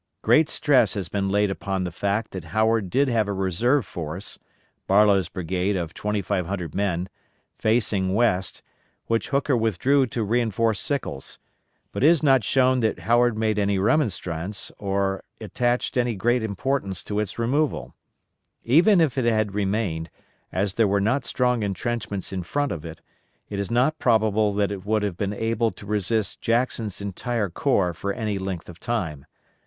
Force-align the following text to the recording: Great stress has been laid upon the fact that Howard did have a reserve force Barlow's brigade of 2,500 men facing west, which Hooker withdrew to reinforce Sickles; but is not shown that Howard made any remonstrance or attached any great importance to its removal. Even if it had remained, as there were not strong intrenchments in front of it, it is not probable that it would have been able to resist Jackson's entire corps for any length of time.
Great 0.23 0.49
stress 0.49 0.95
has 0.95 1.09
been 1.09 1.29
laid 1.29 1.51
upon 1.51 1.83
the 1.83 1.91
fact 1.91 2.31
that 2.31 2.45
Howard 2.55 2.89
did 2.89 3.07
have 3.07 3.27
a 3.27 3.31
reserve 3.33 3.85
force 3.85 4.39
Barlow's 4.87 5.29
brigade 5.29 5.75
of 5.75 5.93
2,500 5.93 6.73
men 6.73 7.07
facing 7.59 8.15
west, 8.15 8.63
which 9.05 9.29
Hooker 9.29 9.55
withdrew 9.55 10.07
to 10.07 10.23
reinforce 10.23 10.79
Sickles; 10.79 11.37
but 11.91 12.03
is 12.03 12.23
not 12.23 12.43
shown 12.43 12.79
that 12.79 13.01
Howard 13.01 13.37
made 13.37 13.59
any 13.59 13.77
remonstrance 13.77 14.71
or 14.79 15.23
attached 15.39 15.95
any 15.95 16.15
great 16.15 16.41
importance 16.41 17.03
to 17.03 17.19
its 17.19 17.37
removal. 17.37 17.93
Even 18.63 18.99
if 19.01 19.19
it 19.19 19.25
had 19.25 19.53
remained, 19.53 20.09
as 20.51 20.73
there 20.73 20.87
were 20.87 20.99
not 20.99 21.25
strong 21.25 21.61
intrenchments 21.61 22.33
in 22.33 22.41
front 22.41 22.71
of 22.71 22.83
it, 22.83 23.01
it 23.51 23.59
is 23.59 23.69
not 23.69 23.99
probable 23.99 24.51
that 24.51 24.71
it 24.71 24.83
would 24.83 25.03
have 25.03 25.15
been 25.15 25.31
able 25.33 25.69
to 25.69 25.85
resist 25.85 26.41
Jackson's 26.41 27.01
entire 27.01 27.51
corps 27.51 27.93
for 27.93 28.11
any 28.13 28.39
length 28.39 28.67
of 28.67 28.79
time. 28.79 29.27